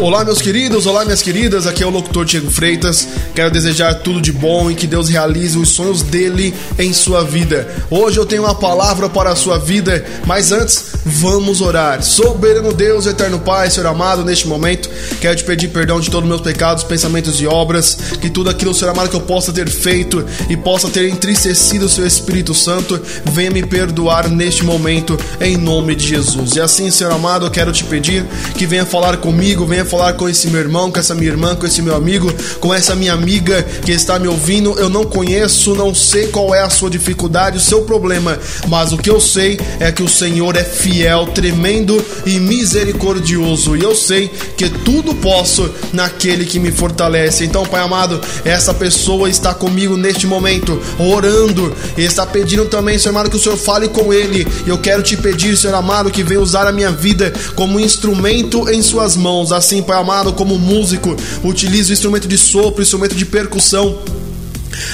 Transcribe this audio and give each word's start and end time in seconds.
Olá, 0.00 0.24
meus 0.24 0.40
queridos, 0.40 0.86
olá, 0.86 1.04
minhas 1.04 1.20
queridas. 1.20 1.66
Aqui 1.66 1.82
é 1.82 1.86
o 1.86 1.90
locutor 1.90 2.24
Diego 2.24 2.50
Freitas. 2.50 3.06
Quero 3.34 3.50
desejar 3.50 3.96
tudo 3.96 4.18
de 4.18 4.32
bom 4.32 4.70
e 4.70 4.74
que 4.74 4.86
Deus 4.86 5.10
realize 5.10 5.58
os 5.58 5.68
sonhos 5.68 6.00
dele 6.00 6.54
em 6.78 6.90
sua 6.94 7.22
vida. 7.22 7.68
Hoje 7.90 8.16
eu 8.16 8.24
tenho 8.24 8.44
uma 8.44 8.54
palavra 8.54 9.10
para 9.10 9.30
a 9.30 9.36
sua 9.36 9.58
vida, 9.58 10.02
mas 10.24 10.52
antes, 10.52 10.92
vamos 11.04 11.60
orar. 11.60 12.02
Soberano 12.02 12.72
Deus, 12.72 13.04
eterno 13.04 13.40
Pai, 13.40 13.70
Senhor 13.70 13.86
amado, 13.88 14.24
neste 14.24 14.48
momento, 14.48 14.88
quero 15.20 15.36
te 15.36 15.44
pedir 15.44 15.68
perdão 15.68 16.00
de 16.00 16.10
todos 16.10 16.24
os 16.24 16.28
meus 16.28 16.40
pecados, 16.40 16.82
pensamentos 16.82 17.38
e 17.38 17.46
obras, 17.46 17.98
que 18.22 18.30
tudo 18.30 18.48
aquilo, 18.48 18.72
Senhor 18.72 18.92
amado, 18.92 19.10
que 19.10 19.16
eu 19.16 19.20
possa 19.20 19.52
ter 19.52 19.68
feito 19.68 20.24
e 20.48 20.56
possa 20.56 20.88
ter 20.88 21.10
entristecido 21.10 21.84
o 21.84 21.90
seu 21.90 22.06
Espírito 22.06 22.54
Santo, 22.54 22.98
venha 23.26 23.50
me 23.50 23.66
perdoar 23.66 24.30
neste 24.30 24.64
momento, 24.64 25.18
em 25.42 25.58
nome 25.58 25.94
de 25.94 26.06
Jesus. 26.08 26.56
E 26.56 26.60
assim, 26.60 26.90
Senhor 26.90 27.12
amado, 27.12 27.44
eu 27.44 27.50
quero 27.50 27.70
te 27.70 27.84
pedir 27.84 28.24
que 28.56 28.64
venha 28.64 28.86
falar 28.86 29.18
comigo, 29.18 29.66
venha 29.66 29.89
falar 29.90 30.12
com 30.12 30.28
esse 30.28 30.48
meu 30.48 30.60
irmão, 30.60 30.90
com 30.90 31.00
essa 31.00 31.14
minha 31.14 31.30
irmã, 31.30 31.56
com 31.56 31.66
esse 31.66 31.82
meu 31.82 31.96
amigo, 31.96 32.32
com 32.60 32.72
essa 32.72 32.94
minha 32.94 33.12
amiga 33.12 33.62
que 33.84 33.90
está 33.90 34.18
me 34.20 34.28
ouvindo. 34.28 34.78
Eu 34.78 34.88
não 34.88 35.04
conheço, 35.04 35.74
não 35.74 35.92
sei 35.92 36.28
qual 36.28 36.54
é 36.54 36.62
a 36.62 36.70
sua 36.70 36.88
dificuldade, 36.88 37.56
o 37.56 37.60
seu 37.60 37.82
problema, 37.82 38.38
mas 38.68 38.92
o 38.92 38.98
que 38.98 39.10
eu 39.10 39.20
sei 39.20 39.58
é 39.80 39.90
que 39.90 40.02
o 40.02 40.08
Senhor 40.08 40.56
é 40.56 40.62
fiel, 40.62 41.26
tremendo 41.34 42.02
e 42.24 42.38
misericordioso. 42.38 43.76
E 43.76 43.82
eu 43.82 43.96
sei 43.96 44.28
que 44.56 44.68
tudo 44.68 45.14
posso 45.16 45.68
naquele 45.92 46.44
que 46.44 46.60
me 46.60 46.70
fortalece. 46.70 47.44
Então, 47.44 47.66
Pai 47.66 47.82
amado, 47.82 48.20
essa 48.44 48.72
pessoa 48.72 49.28
está 49.28 49.52
comigo 49.52 49.96
neste 49.96 50.26
momento, 50.26 50.80
orando, 50.98 51.74
e 51.96 52.02
está 52.02 52.24
pedindo 52.24 52.66
também, 52.66 52.98
Senhor 52.98 53.10
amado, 53.10 53.30
que 53.30 53.36
o 53.36 53.40
Senhor 53.40 53.56
fale 53.56 53.88
com 53.88 54.12
ele. 54.12 54.46
Eu 54.66 54.78
quero 54.78 55.02
te 55.02 55.16
pedir, 55.16 55.56
Senhor 55.56 55.74
amado, 55.74 56.10
que 56.10 56.22
venha 56.22 56.40
usar 56.40 56.66
a 56.66 56.72
minha 56.72 56.92
vida 56.92 57.32
como 57.56 57.80
instrumento 57.80 58.68
em 58.70 58.80
suas 58.82 59.16
mãos. 59.16 59.50
Assim, 59.50 59.79
Pai 59.82 59.98
amado, 59.98 60.32
como 60.32 60.58
músico, 60.58 61.16
utilize 61.42 61.90
o 61.90 61.94
instrumento 61.94 62.28
de 62.28 62.38
sopro, 62.38 62.82
instrumento 62.82 63.14
de 63.14 63.24
percussão 63.24 63.98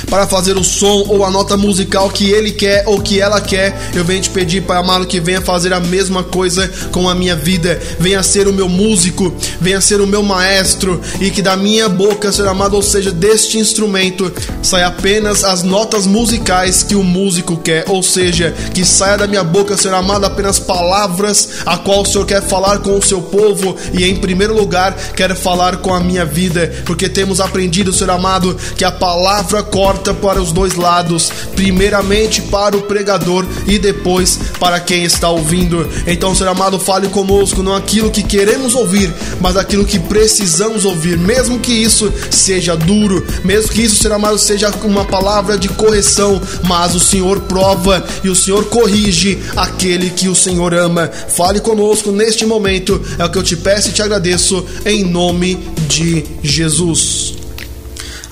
para 0.08 0.26
fazer 0.26 0.56
o 0.56 0.64
som 0.64 1.04
ou 1.08 1.24
a 1.24 1.30
nota 1.30 1.56
musical 1.56 2.10
que 2.10 2.30
ele 2.30 2.52
quer 2.52 2.84
ou 2.86 3.00
que 3.00 3.20
ela 3.20 3.40
quer. 3.40 3.90
Eu 3.94 4.04
venho 4.04 4.22
te 4.22 4.30
pedir, 4.30 4.62
Pai 4.62 4.78
amado, 4.78 5.06
que 5.06 5.20
venha 5.20 5.40
fazer 5.40 5.72
a 5.72 5.80
mesma 5.80 6.22
coisa 6.22 6.70
com 6.92 7.08
a 7.08 7.14
minha 7.14 7.36
vida. 7.36 7.80
Venha 7.98 8.22
ser 8.22 8.48
o 8.48 8.52
meu 8.52 8.68
músico, 8.68 9.32
venha 9.60 9.80
ser 9.80 10.00
o 10.00 10.06
meu 10.06 10.22
maestro 10.22 11.00
e 11.20 11.30
que 11.30 11.42
da 11.42 11.56
minha 11.56 11.88
boca, 11.88 12.32
Senhor 12.32 12.48
amado, 12.48 12.74
ou 12.74 12.82
seja, 12.82 13.10
deste 13.10 13.58
instrumento, 13.58 14.32
saia 14.62 14.86
apenas 14.86 15.44
as 15.44 15.62
notas 15.62 16.06
musicais 16.06 16.82
que 16.82 16.94
o 16.94 17.02
músico 17.02 17.56
quer, 17.56 17.84
ou 17.88 18.02
seja, 18.02 18.54
que 18.74 18.84
saia 18.84 19.18
da 19.18 19.26
minha 19.26 19.44
boca, 19.44 19.76
Senhor 19.76 19.94
amado, 19.94 20.24
apenas 20.24 20.58
palavras 20.58 21.45
a 21.64 21.76
qual 21.76 22.02
o 22.02 22.06
Senhor 22.06 22.26
quer 22.26 22.42
falar 22.42 22.78
com 22.78 22.98
o 22.98 23.02
seu 23.02 23.20
povo 23.22 23.76
e 23.92 24.04
em 24.04 24.16
primeiro 24.16 24.54
lugar 24.54 24.94
quer 25.14 25.34
falar 25.34 25.78
com 25.78 25.94
a 25.94 26.00
minha 26.00 26.24
vida, 26.24 26.72
porque 26.84 27.08
temos 27.08 27.40
aprendido, 27.40 27.92
Senhor 27.92 28.10
amado, 28.10 28.56
que 28.76 28.84
a 28.84 28.92
palavra 28.92 29.62
corta 29.62 30.12
para 30.12 30.40
os 30.40 30.52
dois 30.52 30.74
lados, 30.74 31.30
primeiramente 31.54 32.42
para 32.42 32.76
o 32.76 32.82
pregador 32.82 33.46
e 33.66 33.78
depois 33.78 34.38
para 34.58 34.80
quem 34.80 35.04
está 35.04 35.28
ouvindo. 35.28 35.88
Então, 36.06 36.34
Senhor 36.34 36.50
amado, 36.50 36.78
fale 36.78 37.08
conosco, 37.08 37.62
não 37.62 37.74
aquilo 37.74 38.10
que 38.10 38.22
queremos 38.22 38.74
ouvir, 38.74 39.12
mas 39.40 39.56
aquilo 39.56 39.84
que 39.84 39.98
precisamos 39.98 40.84
ouvir, 40.84 41.18
mesmo 41.18 41.58
que 41.58 41.72
isso 41.72 42.12
seja 42.30 42.76
duro, 42.76 43.26
mesmo 43.44 43.72
que 43.72 43.82
isso, 43.82 43.96
Senhor 43.96 44.14
amado, 44.14 44.38
seja 44.38 44.70
uma 44.84 45.04
palavra 45.04 45.56
de 45.58 45.68
correção, 45.68 46.40
mas 46.64 46.94
o 46.94 47.00
Senhor 47.00 47.40
prova 47.40 48.04
e 48.22 48.28
o 48.28 48.36
Senhor 48.36 48.64
corrige 48.66 49.38
aquele 49.56 50.10
que 50.10 50.28
o 50.28 50.34
Senhor 50.34 50.74
ama. 50.74 51.08
Fale 51.08 51.45
conosco 51.60 52.10
neste 52.10 52.44
momento, 52.44 53.00
é 53.18 53.24
o 53.24 53.30
que 53.30 53.38
eu 53.38 53.42
te 53.42 53.56
peço 53.56 53.90
e 53.90 53.92
te 53.92 54.02
agradeço 54.02 54.64
em 54.84 55.04
nome 55.04 55.56
de 55.88 56.24
Jesus. 56.42 57.35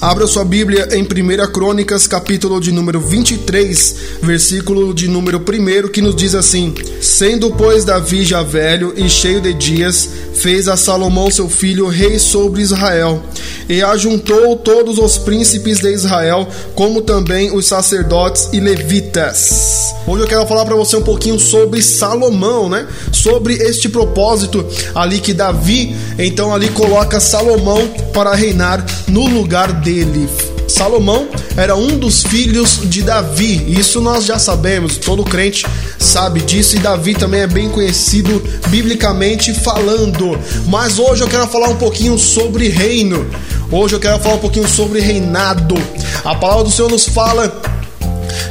Abra 0.05 0.27
sua 0.27 0.45
Bíblia 0.45 0.87
em 0.93 1.03
1 1.03 1.51
Crônicas, 1.51 2.07
capítulo 2.07 2.61
de 2.61 2.71
número 2.71 3.01
23, 3.01 3.97
versículo 4.21 4.93
de 4.93 5.09
número 5.09 5.39
1, 5.39 5.89
que 5.89 6.03
nos 6.03 6.15
diz 6.15 6.35
assim: 6.35 6.75
Sendo, 7.01 7.51
pois, 7.53 7.87
Davi 7.87 8.23
já 8.23 8.43
velho 8.43 8.93
e 8.99 9.09
cheio 9.09 9.41
de 9.41 9.55
dias, 9.55 10.07
fez 10.35 10.69
a 10.69 10.77
Salomão 10.77 11.31
seu 11.31 11.49
filho 11.49 11.89
rei 11.89 12.19
sobre 12.19 12.61
Israel, 12.61 13.23
e 13.67 13.83
ajuntou 13.83 14.57
todos 14.57 14.99
os 14.99 15.17
príncipes 15.17 15.81
de 15.81 15.91
Israel, 15.95 16.47
como 16.75 17.01
também 17.01 17.51
os 17.57 17.65
sacerdotes 17.65 18.51
e 18.53 18.61
levitas. 18.61 19.95
Hoje 20.07 20.23
eu 20.23 20.29
quero 20.29 20.47
falar 20.47 20.67
para 20.67 20.77
você 20.77 20.97
um 20.97 21.03
pouquinho 21.03 21.41
sobre 21.41 21.81
Salomão, 21.81 22.69
né? 22.69 22.87
Sobre 23.11 23.55
este 23.55 23.89
propósito 23.89 24.67
ali 24.95 25.19
que 25.19 25.33
Davi, 25.33 25.97
então 26.19 26.55
ali 26.55 26.69
coloca 26.69 27.19
Salomão 27.19 27.89
para 28.13 28.35
reinar 28.35 28.85
no 29.09 29.27
lugar 29.27 29.73
Salomão 30.69 31.29
era 31.57 31.77
um 31.77 31.97
dos 31.99 32.23
filhos 32.23 32.81
de 32.85 33.03
Davi, 33.03 33.65
isso 33.79 34.01
nós 34.01 34.25
já 34.25 34.39
sabemos, 34.39 34.97
todo 34.97 35.23
crente 35.23 35.65
sabe 35.99 36.41
disso, 36.41 36.77
e 36.77 36.81
Davi 36.81 37.15
também 37.15 37.43
é 37.43 37.47
bem 37.47 37.69
conhecido 37.69 38.43
biblicamente 38.69 39.55
falando. 39.55 40.39
Mas 40.67 40.99
hoje 40.99 41.23
eu 41.23 41.29
quero 41.29 41.47
falar 41.47 41.69
um 41.69 41.77
pouquinho 41.77 42.19
sobre 42.19 42.69
reino, 42.69 43.25
hoje 43.71 43.95
eu 43.95 44.01
quero 44.01 44.19
falar 44.19 44.37
um 44.37 44.41
pouquinho 44.41 44.69
sobre 44.69 45.01
reinado. 45.01 45.77
A 46.25 46.35
palavra 46.35 46.65
do 46.65 46.71
Senhor 46.71 46.91
nos 46.91 47.07
fala 47.07 47.63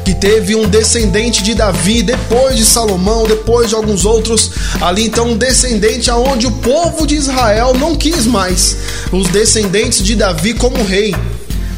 que 0.03 0.13
teve 0.13 0.55
um 0.55 0.67
descendente 0.67 1.43
de 1.43 1.55
Davi 1.55 2.03
depois 2.03 2.57
de 2.57 2.65
Salomão, 2.65 3.25
depois 3.25 3.69
de 3.69 3.75
alguns 3.75 4.05
outros 4.05 4.51
ali, 4.81 5.05
então 5.05 5.29
um 5.29 5.37
descendente 5.37 6.09
aonde 6.09 6.45
o 6.45 6.51
povo 6.51 7.07
de 7.07 7.15
Israel 7.15 7.73
não 7.73 7.95
quis 7.95 8.25
mais 8.25 8.77
os 9.11 9.27
descendentes 9.29 10.03
de 10.03 10.15
Davi 10.15 10.53
como 10.53 10.83
rei. 10.83 11.15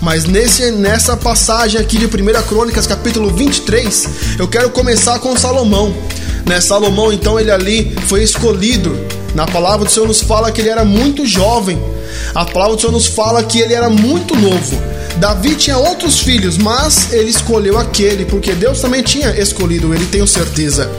Mas 0.01 0.25
nesse, 0.25 0.71
nessa 0.71 1.17
passagem 1.17 1.79
aqui 1.79 1.97
de 1.97 2.05
1 2.05 2.09
Crônicas, 2.47 2.85
capítulo 2.85 3.31
23, 3.31 4.09
eu 4.37 4.47
quero 4.47 4.69
começar 4.69 5.17
com 5.19 5.35
Salomão. 5.35 5.95
Né? 6.45 6.61
Salomão, 6.61 7.11
então, 7.11 7.39
ele 7.39 7.49
ali 7.49 7.95
foi 8.07 8.21
escolhido. 8.21 8.95
Na 9.33 9.47
palavra 9.47 9.85
do 9.85 9.91
Senhor 9.91 10.07
nos 10.07 10.21
fala 10.21 10.51
que 10.51 10.61
ele 10.61 10.69
era 10.69 10.85
muito 10.85 11.25
jovem. 11.25 11.81
A 12.33 12.45
palavra 12.45 12.75
do 12.75 12.81
Senhor 12.81 12.93
nos 12.93 13.07
fala 13.07 13.43
que 13.43 13.59
ele 13.59 13.73
era 13.73 13.89
muito 13.89 14.35
novo. 14.35 14.94
Davi 15.17 15.55
tinha 15.55 15.77
outros 15.77 16.19
filhos, 16.19 16.57
mas 16.57 17.11
ele 17.13 17.29
escolheu 17.29 17.77
aquele, 17.77 18.25
porque 18.25 18.53
Deus 18.53 18.81
também 18.81 19.01
tinha 19.01 19.29
escolhido 19.39 19.93
ele, 19.93 20.05
tenho 20.07 20.27
certeza. 20.27 20.89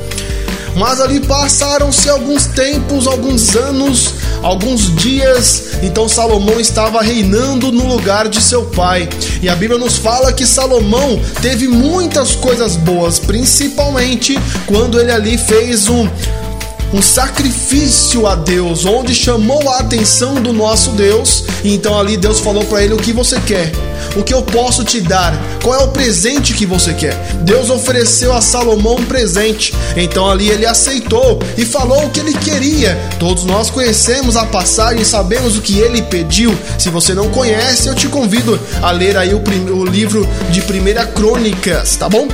Mas 0.76 1.00
ali 1.00 1.20
passaram-se 1.20 2.08
alguns 2.10 2.46
tempos, 2.46 3.06
alguns 3.06 3.56
anos, 3.56 4.14
alguns 4.42 4.94
dias, 4.94 5.64
então 5.82 6.06
Salomão 6.06 6.60
estava 6.60 7.00
reinando 7.00 7.72
no 7.72 7.86
lugar 7.86 8.28
de 8.28 8.42
seu 8.42 8.66
pai. 8.66 9.08
E 9.40 9.48
a 9.48 9.56
Bíblia 9.56 9.78
nos 9.78 9.96
fala 9.96 10.32
que 10.34 10.46
Salomão 10.46 11.18
teve 11.40 11.66
muitas 11.66 12.34
coisas 12.34 12.76
boas, 12.76 13.18
principalmente 13.18 14.38
quando 14.66 15.00
ele 15.00 15.12
ali 15.12 15.38
fez 15.38 15.88
um 15.88 16.06
um 16.92 17.02
sacrifício 17.02 18.26
a 18.26 18.34
Deus, 18.34 18.84
onde 18.84 19.14
chamou 19.14 19.68
a 19.70 19.80
atenção 19.80 20.34
do 20.36 20.52
nosso 20.52 20.90
Deus. 20.92 21.44
E 21.64 21.74
então 21.74 21.98
ali 21.98 22.16
Deus 22.16 22.40
falou 22.40 22.64
para 22.64 22.82
ele 22.82 22.94
o 22.94 22.98
que 22.98 23.12
você 23.12 23.40
quer 23.40 23.72
o 24.16 24.22
que 24.22 24.32
eu 24.32 24.42
posso 24.42 24.82
te 24.84 25.00
dar? 25.00 25.34
Qual 25.62 25.78
é 25.78 25.84
o 25.84 25.88
presente 25.88 26.54
que 26.54 26.64
você 26.64 26.94
quer? 26.94 27.14
Deus 27.42 27.70
ofereceu 27.70 28.32
a 28.32 28.40
Salomão 28.40 28.96
um 28.96 29.04
presente, 29.04 29.74
então 29.96 30.30
ali 30.30 30.48
ele 30.48 30.64
aceitou 30.64 31.38
e 31.56 31.64
falou 31.64 32.06
o 32.06 32.10
que 32.10 32.20
ele 32.20 32.32
queria. 32.32 32.98
Todos 33.18 33.44
nós 33.44 33.70
conhecemos 33.70 34.36
a 34.36 34.46
passagem, 34.46 35.04
sabemos 35.04 35.56
o 35.56 35.62
que 35.62 35.78
ele 35.78 36.02
pediu. 36.02 36.56
Se 36.78 36.88
você 36.88 37.14
não 37.14 37.28
conhece, 37.28 37.88
eu 37.88 37.94
te 37.94 38.08
convido 38.08 38.58
a 38.82 38.90
ler 38.90 39.16
aí 39.16 39.34
o, 39.34 39.42
o 39.74 39.84
livro 39.84 40.26
de 40.50 40.62
Primeira 40.62 41.04
Crônicas, 41.06 41.96
tá 41.96 42.08
bom? 42.08 42.28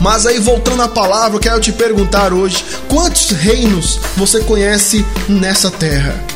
Mas 0.00 0.26
aí 0.26 0.38
voltando 0.38 0.82
à 0.82 0.88
palavra, 0.88 1.36
eu 1.36 1.40
quero 1.40 1.60
te 1.60 1.72
perguntar 1.72 2.32
hoje: 2.32 2.64
quantos 2.88 3.30
reinos 3.30 4.00
você 4.16 4.40
conhece 4.40 5.04
nessa 5.28 5.70
terra? 5.70 6.33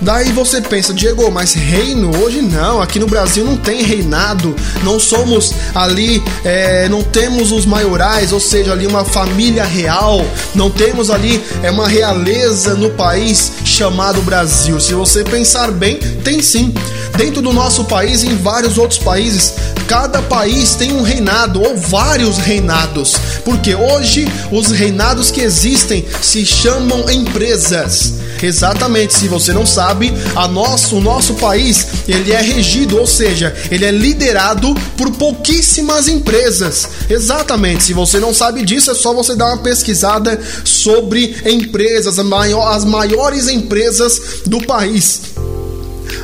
Daí 0.00 0.32
você 0.32 0.60
pensa, 0.60 0.92
Diego, 0.92 1.30
mas 1.30 1.54
reino 1.54 2.10
hoje 2.22 2.42
não, 2.42 2.80
aqui 2.80 2.98
no 2.98 3.06
Brasil 3.06 3.44
não 3.44 3.56
tem 3.56 3.82
reinado, 3.82 4.54
não 4.82 4.98
somos 4.98 5.54
ali, 5.74 6.22
é, 6.44 6.88
não 6.88 7.02
temos 7.02 7.52
os 7.52 7.64
maiorais, 7.64 8.32
ou 8.32 8.40
seja, 8.40 8.72
ali 8.72 8.86
uma 8.86 9.04
família 9.04 9.64
real, 9.64 10.24
não 10.54 10.70
temos 10.70 11.10
ali 11.10 11.42
é 11.62 11.70
uma 11.70 11.88
realeza 11.88 12.74
no 12.74 12.90
país 12.90 13.52
chamado 13.64 14.20
Brasil. 14.22 14.80
Se 14.80 14.94
você 14.94 15.24
pensar 15.24 15.70
bem, 15.70 15.96
tem 15.96 16.42
sim. 16.42 16.74
Dentro 17.16 17.40
do 17.40 17.52
nosso 17.52 17.84
país 17.84 18.24
e 18.24 18.28
em 18.28 18.36
vários 18.36 18.76
outros 18.76 18.98
países, 18.98 19.54
cada 19.86 20.20
país 20.22 20.74
tem 20.74 20.92
um 20.92 21.02
reinado 21.02 21.62
ou 21.62 21.76
vários 21.76 22.38
reinados, 22.38 23.14
porque 23.44 23.74
hoje 23.74 24.26
os 24.50 24.70
reinados 24.70 25.30
que 25.30 25.40
existem 25.40 26.04
se 26.20 26.44
chamam 26.44 27.08
empresas. 27.08 28.23
Exatamente, 28.44 29.14
se 29.14 29.26
você 29.26 29.52
não 29.52 29.64
sabe, 29.64 30.12
a 30.36 30.46
nosso, 30.46 30.96
o 30.96 31.00
nosso 31.00 31.34
país, 31.34 31.86
ele 32.06 32.32
é 32.32 32.40
regido, 32.40 32.98
ou 32.98 33.06
seja, 33.06 33.54
ele 33.70 33.84
é 33.84 33.90
liderado 33.90 34.74
por 34.96 35.10
pouquíssimas 35.12 36.08
empresas. 36.08 36.88
Exatamente, 37.08 37.84
se 37.84 37.92
você 37.92 38.20
não 38.20 38.34
sabe 38.34 38.62
disso, 38.62 38.90
é 38.90 38.94
só 38.94 39.14
você 39.14 39.34
dar 39.34 39.46
uma 39.46 39.58
pesquisada 39.58 40.38
sobre 40.64 41.36
empresas, 41.46 42.18
as 42.18 42.84
maiores 42.84 43.48
empresas 43.48 44.42
do 44.46 44.60
país 44.66 45.33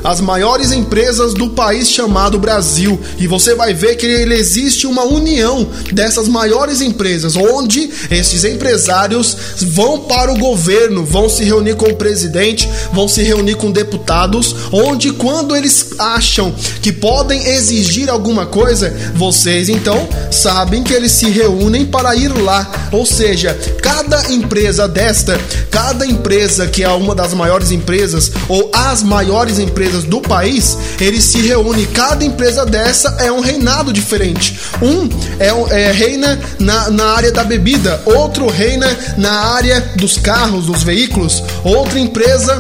as 0.03 0.21
maiores 0.21 0.73
empresas 0.73 1.35
do 1.35 1.51
país 1.51 1.91
chamado 1.91 2.39
Brasil. 2.39 2.99
E 3.19 3.27
você 3.27 3.55
vai 3.55 3.75
ver 3.75 3.97
que 3.97 4.07
existe 4.07 4.87
uma 4.87 5.05
união 5.05 5.67
dessas 5.93 6.29
maiores 6.29 6.81
empresas, 6.81 7.37
onde 7.37 7.91
esses 8.11 8.45
empresários 8.45 9.37
vão 9.61 10.01
para 10.01 10.33
o 10.33 10.39
governo, 10.39 11.05
vão 11.05 11.29
se 11.29 11.45
reunir 11.45 11.77
com 11.77 11.87
o 11.87 11.97
presidente, 11.97 12.69
vão 12.93 13.09
se 13.09 13.23
reunir 13.23 13.57
com 13.57 13.71
deputados, 13.71 14.55
onde 14.73 15.13
quando 15.13 15.55
eles 15.55 15.91
acham 15.99 16.55
que 16.83 16.93
podem 16.93 17.47
exigir 17.47 18.09
alguma 18.09 18.47
coisa, 18.47 18.95
vocês 19.15 19.69
então 19.69 20.09
sabem 20.31 20.83
que 20.83 20.93
eles 20.93 21.13
se 21.13 21.29
reúnem 21.31 21.85
para 21.85 22.15
ir 22.15 22.29
lá. 22.29 22.89
Ou 22.93 23.05
seja, 23.05 23.59
cada 23.83 24.33
empresa 24.33 24.89
desta, 24.89 25.39
cada 25.71 26.07
empresa 26.07 26.67
que 26.67 26.83
é 26.83 26.89
uma 26.89 27.15
das 27.15 27.35
maiores 27.35 27.71
empresas 27.71 28.31
ou 28.49 28.71
as 28.73 29.03
maiores 29.03 29.59
empresas 29.59 29.90
empresas 29.91 30.05
do 30.05 30.21
país, 30.21 30.79
eles 31.01 31.25
se 31.25 31.41
reúnem. 31.43 31.85
Cada 31.87 32.25
empresa 32.25 32.65
dessa 32.65 33.17
é 33.19 33.31
um 33.31 33.41
reinado 33.41 33.93
diferente. 33.93 34.59
Um 34.81 35.09
é, 35.39 35.89
é 35.89 35.93
reina 35.93 36.41
na, 36.59 36.91
na 36.91 37.05
área 37.15 37.33
da 37.33 37.43
bebida, 37.43 38.01
outro 38.07 38.49
reina 38.49 38.87
na 39.19 39.33
área 39.55 39.81
dos 39.97 40.17
carros, 40.17 40.67
dos 40.67 40.83
veículos, 40.83 41.43
outra 41.65 41.99
empresa 41.99 42.59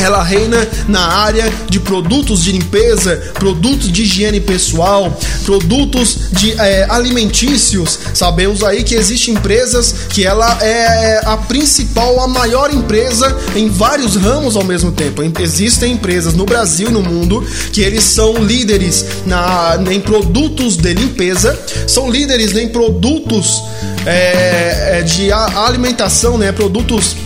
ela 0.00 0.22
reina 0.22 0.66
na 0.88 1.00
área 1.00 1.52
de 1.68 1.78
produtos 1.80 2.42
de 2.42 2.52
limpeza, 2.52 3.16
produtos 3.34 3.90
de 3.90 4.02
higiene 4.02 4.40
pessoal, 4.40 5.16
produtos 5.44 6.30
de 6.32 6.52
é, 6.60 6.86
alimentícios. 6.88 7.98
Sabemos 8.14 8.62
aí 8.62 8.82
que 8.82 8.94
existem 8.94 9.34
empresas 9.34 9.94
que 10.08 10.24
ela 10.26 10.58
é 10.62 11.20
a 11.24 11.36
principal, 11.36 12.20
a 12.20 12.28
maior 12.28 12.72
empresa 12.72 13.36
em 13.54 13.68
vários 13.68 14.16
ramos 14.16 14.56
ao 14.56 14.64
mesmo 14.64 14.92
tempo. 14.92 15.22
Existem 15.40 15.92
empresas 15.92 16.34
no 16.34 16.44
Brasil 16.44 16.88
e 16.88 16.92
no 16.92 17.02
mundo 17.02 17.44
que 17.72 17.80
eles 17.80 18.04
são 18.04 18.42
líderes 18.42 19.04
na, 19.26 19.78
em 19.90 20.00
produtos 20.00 20.76
de 20.76 20.94
limpeza, 20.94 21.58
são 21.86 22.10
líderes 22.10 22.56
em 22.56 22.68
produtos 22.68 23.62
é, 24.06 24.98
é 24.98 25.02
de 25.02 25.30
alimentação, 25.32 26.36
né? 26.36 26.52
Produtos 26.52 27.16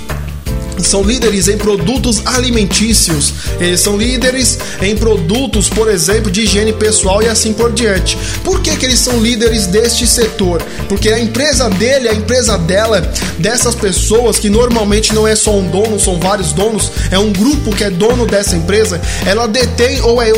são 0.82 1.02
líderes 1.02 1.48
em 1.48 1.56
produtos 1.56 2.22
alimentícios, 2.26 3.34
eles 3.58 3.80
são 3.80 3.96
líderes 3.96 4.58
em 4.80 4.96
produtos, 4.96 5.68
por 5.68 5.88
exemplo, 5.90 6.30
de 6.30 6.42
higiene 6.42 6.72
pessoal 6.72 7.22
e 7.22 7.28
assim 7.28 7.52
por 7.52 7.72
diante. 7.72 8.16
Por 8.44 8.60
que, 8.60 8.76
que 8.76 8.86
eles 8.86 8.98
são 8.98 9.20
líderes 9.20 9.66
deste 9.66 10.06
setor? 10.06 10.62
Porque 10.88 11.10
a 11.10 11.18
empresa 11.18 11.68
dele, 11.70 12.08
a 12.08 12.14
empresa 12.14 12.58
dela, 12.58 13.00
dessas 13.38 13.74
pessoas 13.74 14.38
que 14.38 14.48
normalmente 14.48 15.14
não 15.14 15.26
é 15.26 15.34
só 15.34 15.52
um 15.52 15.68
dono, 15.68 15.98
são 15.98 16.18
vários 16.20 16.52
donos, 16.52 16.92
é 17.10 17.18
um 17.18 17.32
grupo 17.32 17.74
que 17.74 17.84
é 17.84 17.90
dono 17.90 18.26
dessa 18.26 18.56
empresa, 18.56 19.00
ela 19.24 19.46
detém 19.46 20.00
ou 20.02 20.20
é 20.20 20.30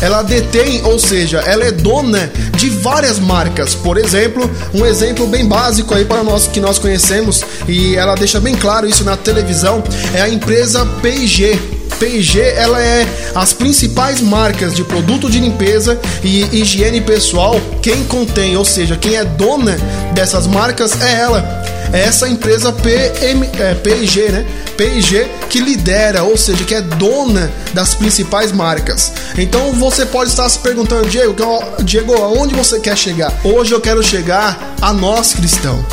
ela 0.00 0.22
detém, 0.22 0.82
ou 0.84 0.98
seja, 0.98 1.38
ela 1.40 1.64
é 1.64 1.72
dona 1.72 2.30
de 2.56 2.70
várias 2.70 3.18
marcas. 3.18 3.74
Por 3.74 3.98
exemplo, 3.98 4.50
um 4.74 4.84
exemplo 4.84 5.26
bem 5.26 5.46
básico 5.46 5.94
aí 5.94 6.04
para 6.04 6.22
nós 6.22 6.46
que 6.46 6.60
nós 6.60 6.78
conhecemos 6.78 7.42
e 7.66 7.96
ela 7.96 8.14
deixa 8.14 8.40
bem 8.40 8.54
claro 8.54 8.88
isso 8.88 9.04
na 9.04 9.16
televisão 9.16 9.82
é 10.14 10.22
a 10.22 10.28
empresa 10.28 10.86
P&G. 11.02 11.58
P&G 11.98 12.40
ela 12.40 12.80
é 12.80 13.06
as 13.34 13.52
principais 13.52 14.20
marcas 14.20 14.74
de 14.74 14.84
produto 14.84 15.28
de 15.28 15.40
limpeza 15.40 15.98
e 16.22 16.60
higiene 16.60 17.00
pessoal. 17.00 17.60
Quem 17.82 18.04
contém, 18.04 18.56
ou 18.56 18.64
seja, 18.64 18.96
quem 18.96 19.16
é 19.16 19.24
dona 19.24 19.76
dessas 20.14 20.46
marcas 20.46 21.00
é 21.00 21.20
ela. 21.20 21.64
É 21.92 22.00
essa 22.00 22.28
empresa 22.28 22.72
PM, 22.72 23.48
é, 23.58 23.74
P&G, 23.74 24.28
né? 24.28 24.46
P&G 24.78 25.28
que 25.50 25.58
lidera, 25.58 26.22
ou 26.22 26.36
seja, 26.36 26.64
que 26.64 26.74
é 26.74 26.80
dona 26.80 27.50
das 27.74 27.96
principais 27.96 28.52
marcas. 28.52 29.12
Então 29.36 29.72
você 29.72 30.06
pode 30.06 30.30
estar 30.30 30.48
se 30.48 30.60
perguntando, 30.60 31.08
Diego, 31.08 31.34
Diego, 31.82 32.14
aonde 32.14 32.54
você 32.54 32.78
quer 32.78 32.96
chegar? 32.96 33.34
Hoje 33.42 33.74
eu 33.74 33.80
quero 33.80 34.02
chegar 34.04 34.76
a 34.80 34.92
nós 34.92 35.34
cristãos. 35.34 35.84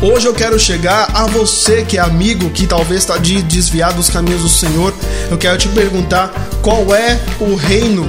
Hoje 0.00 0.26
eu 0.26 0.34
quero 0.34 0.58
chegar 0.58 1.10
a 1.14 1.26
você 1.26 1.84
que 1.84 1.98
é 1.98 2.00
amigo, 2.00 2.50
que 2.50 2.66
talvez 2.66 3.02
está 3.02 3.18
de 3.18 3.40
desviado 3.42 3.96
dos 3.96 4.08
caminhos 4.08 4.42
do 4.42 4.48
Senhor. 4.48 4.92
Eu 5.30 5.36
quero 5.36 5.58
te 5.58 5.68
perguntar 5.68 6.32
qual 6.62 6.92
é 6.94 7.20
o 7.38 7.54
reino 7.54 8.04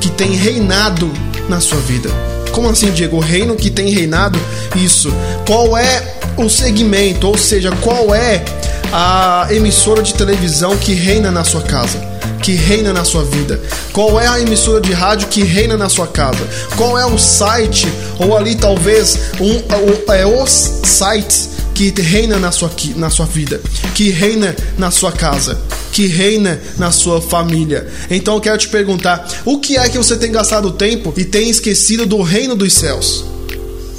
que 0.00 0.10
tem 0.10 0.32
reinado 0.32 1.10
na 1.48 1.60
sua 1.60 1.78
vida. 1.78 2.10
Como 2.52 2.68
assim, 2.68 2.90
Diego? 2.90 3.16
O 3.16 3.20
reino 3.20 3.54
que 3.54 3.70
tem 3.70 3.88
reinado? 3.90 4.38
Isso. 4.74 5.10
Qual 5.46 5.78
é 5.78 6.17
o 6.44 6.50
segmento, 6.50 7.26
ou 7.26 7.36
seja, 7.36 7.70
qual 7.80 8.14
é 8.14 8.44
a 8.92 9.48
emissora 9.50 10.02
de 10.02 10.14
televisão 10.14 10.76
que 10.76 10.94
reina 10.94 11.30
na 11.30 11.44
sua 11.44 11.62
casa? 11.62 11.98
Que 12.42 12.52
reina 12.52 12.92
na 12.92 13.04
sua 13.04 13.24
vida? 13.24 13.60
Qual 13.92 14.20
é 14.20 14.26
a 14.26 14.40
emissora 14.40 14.80
de 14.80 14.92
rádio 14.92 15.28
que 15.28 15.42
reina 15.42 15.76
na 15.76 15.88
sua 15.88 16.06
casa? 16.06 16.46
Qual 16.76 16.98
é 16.98 17.04
o 17.04 17.18
site, 17.18 17.88
ou 18.18 18.36
ali 18.36 18.54
talvez 18.54 19.18
um, 19.40 20.12
é, 20.12 20.24
os 20.24 20.50
sites 20.84 21.50
que 21.74 21.92
reina 22.00 22.38
na 22.38 22.50
sua, 22.50 22.70
na 22.96 23.10
sua 23.10 23.26
vida, 23.26 23.60
que 23.94 24.10
reina 24.10 24.54
na 24.76 24.90
sua 24.90 25.12
casa, 25.12 25.58
que 25.92 26.06
reina 26.06 26.60
na 26.76 26.90
sua 26.90 27.20
família. 27.20 27.86
Então 28.10 28.34
eu 28.34 28.40
quero 28.40 28.58
te 28.58 28.68
perguntar: 28.68 29.28
o 29.44 29.58
que 29.58 29.76
é 29.76 29.88
que 29.88 29.98
você 29.98 30.16
tem 30.16 30.32
gastado 30.32 30.72
tempo 30.72 31.12
e 31.16 31.24
tem 31.24 31.48
esquecido 31.48 32.06
do 32.06 32.22
reino 32.22 32.56
dos 32.56 32.72
céus? 32.72 33.24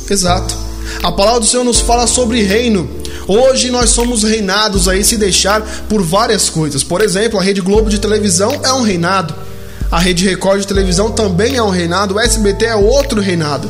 Exato. 0.09 0.68
A 1.03 1.11
palavra 1.11 1.39
do 1.41 1.45
Senhor 1.45 1.63
nos 1.63 1.79
fala 1.79 2.07
sobre 2.07 2.41
reino. 2.43 2.89
Hoje 3.27 3.69
nós 3.69 3.91
somos 3.91 4.23
reinados 4.23 4.87
aí 4.87 5.03
se 5.03 5.17
deixar 5.17 5.61
por 5.87 6.01
várias 6.01 6.49
coisas. 6.49 6.83
Por 6.83 7.01
exemplo, 7.01 7.39
a 7.39 7.43
Rede 7.43 7.61
Globo 7.61 7.89
de 7.89 7.99
televisão 7.99 8.59
é 8.63 8.73
um 8.73 8.81
reinado. 8.81 9.33
A 9.91 9.99
Rede 9.99 10.27
Record 10.27 10.61
de 10.61 10.67
televisão 10.67 11.11
também 11.11 11.55
é 11.55 11.63
um 11.63 11.69
reinado. 11.69 12.15
O 12.15 12.19
SBT 12.19 12.65
é 12.65 12.75
outro 12.75 13.21
reinado. 13.21 13.69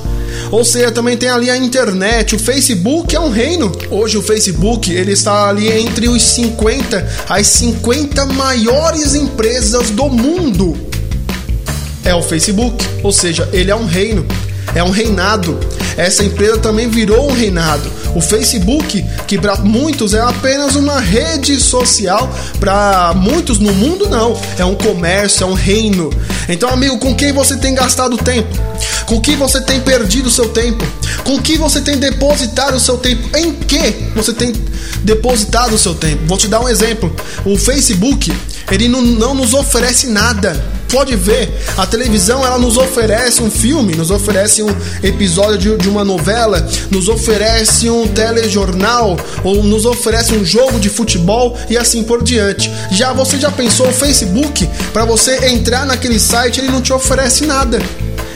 Ou 0.51 0.65
seja, 0.65 0.91
também 0.91 1.15
tem 1.15 1.29
ali 1.29 1.49
a 1.49 1.57
internet, 1.57 2.35
o 2.35 2.39
Facebook 2.39 3.15
é 3.15 3.19
um 3.19 3.29
reino. 3.29 3.71
Hoje 3.89 4.17
o 4.17 4.21
Facebook, 4.21 4.91
ele 4.91 5.11
está 5.11 5.49
ali 5.49 5.71
entre 5.71 6.09
os 6.09 6.21
50, 6.21 7.07
as 7.29 7.47
50 7.47 8.25
maiores 8.27 9.13
empresas 9.13 9.89
do 9.91 10.09
mundo. 10.09 10.77
É 12.03 12.15
o 12.15 12.23
Facebook, 12.23 12.83
ou 13.03 13.11
seja, 13.11 13.47
ele 13.51 13.69
é 13.69 13.75
um 13.75 13.85
reino, 13.85 14.25
é 14.75 14.83
um 14.83 14.91
reinado 14.91 15.59
essa 15.99 16.23
empresa 16.23 16.57
também 16.57 16.87
virou 16.87 17.29
um 17.29 17.33
reinado. 17.33 17.91
O 18.15 18.21
Facebook, 18.21 19.05
que 19.27 19.37
para 19.37 19.57
muitos 19.57 20.13
é 20.13 20.21
apenas 20.21 20.77
uma 20.77 20.97
rede 20.97 21.59
social, 21.59 22.33
para 22.57 23.13
muitos 23.15 23.59
no 23.59 23.73
mundo 23.73 24.07
não, 24.07 24.39
é 24.57 24.63
um 24.63 24.75
comércio, 24.75 25.43
é 25.43 25.45
um 25.45 25.53
reino. 25.53 26.09
Então, 26.47 26.69
amigo, 26.69 26.97
com 26.99 27.13
quem 27.13 27.33
você 27.33 27.57
tem 27.57 27.75
gastado 27.75 28.17
tempo? 28.17 28.47
Com 29.05 29.19
que 29.19 29.35
você 29.35 29.59
tem 29.59 29.81
perdido 29.81 30.27
o 30.27 30.31
seu 30.31 30.47
tempo? 30.47 30.87
Com 31.25 31.37
que 31.41 31.57
você 31.57 31.81
tem 31.81 31.97
depositado 31.97 32.75
o 32.75 32.79
seu 32.79 32.97
tempo? 32.97 33.37
Em 33.37 33.51
que 33.51 34.09
você 34.15 34.31
tem 34.31 34.53
depositado 35.03 35.75
o 35.75 35.77
seu 35.77 35.93
tempo? 35.93 36.25
Vou 36.27 36.37
te 36.37 36.47
dar 36.47 36.61
um 36.61 36.69
exemplo. 36.69 37.13
O 37.43 37.57
Facebook, 37.57 38.33
ele 38.71 38.87
não, 38.87 39.01
não 39.01 39.35
nos 39.35 39.53
oferece 39.53 40.07
nada 40.07 40.78
pode 40.89 41.15
ver, 41.15 41.53
a 41.77 41.85
televisão 41.85 42.45
ela 42.45 42.57
nos 42.57 42.77
oferece 42.77 43.41
um 43.41 43.49
filme, 43.49 43.95
nos 43.95 44.11
oferece 44.11 44.63
um 44.63 44.75
episódio 45.03 45.77
de, 45.77 45.83
de 45.83 45.89
uma 45.89 46.03
novela, 46.03 46.67
nos 46.89 47.07
oferece 47.07 47.89
um 47.89 48.07
telejornal 48.07 49.15
ou 49.43 49.63
nos 49.63 49.85
oferece 49.85 50.33
um 50.33 50.43
jogo 50.43 50.79
de 50.79 50.89
futebol 50.89 51.57
e 51.69 51.77
assim 51.77 52.03
por 52.03 52.23
diante. 52.23 52.71
Já 52.91 53.13
você 53.13 53.39
já 53.39 53.51
pensou 53.51 53.87
o 53.87 53.93
Facebook 53.93 54.67
para 54.91 55.05
você 55.05 55.47
entrar 55.47 55.85
naquele 55.85 56.19
site 56.19 56.59
ele 56.59 56.71
não 56.71 56.81
te 56.81 56.91
oferece 56.91 57.45
nada 57.45 57.79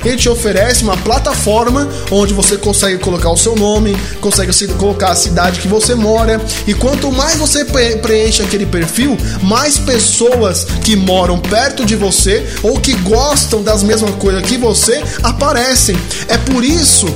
ele 0.03 0.17
te 0.17 0.29
oferece 0.29 0.83
uma 0.83 0.97
plataforma 0.97 1.87
onde 2.11 2.33
você 2.33 2.57
consegue 2.57 2.97
colocar 2.99 3.29
o 3.29 3.37
seu 3.37 3.55
nome, 3.55 3.95
consegue 4.19 4.51
colocar 4.73 5.09
a 5.09 5.15
cidade 5.15 5.59
que 5.59 5.67
você 5.67 5.95
mora, 5.95 6.41
e 6.67 6.73
quanto 6.73 7.11
mais 7.11 7.37
você 7.37 7.65
preenche 7.65 8.41
aquele 8.41 8.65
perfil, 8.65 9.17
mais 9.41 9.77
pessoas 9.77 10.65
que 10.83 10.95
moram 10.95 11.39
perto 11.39 11.85
de 11.85 11.95
você 11.95 12.45
ou 12.61 12.79
que 12.79 12.93
gostam 12.93 13.63
das 13.63 13.83
mesmas 13.83 14.15
coisas 14.15 14.43
que 14.43 14.57
você 14.57 15.03
aparecem. 15.23 15.95
É 16.27 16.37
por 16.37 16.63
isso 16.63 17.07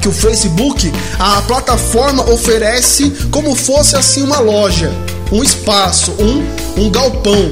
que 0.00 0.08
o 0.08 0.12
Facebook, 0.12 0.92
a 1.18 1.40
plataforma 1.42 2.28
oferece 2.30 3.10
como 3.30 3.54
fosse 3.54 3.96
assim 3.96 4.22
uma 4.22 4.38
loja, 4.38 4.92
um 5.32 5.42
espaço, 5.42 6.12
um, 6.12 6.44
um 6.82 6.90
galpão 6.90 7.48